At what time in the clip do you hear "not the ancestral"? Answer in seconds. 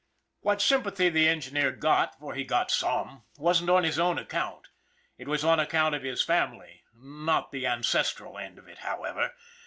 6.95-8.39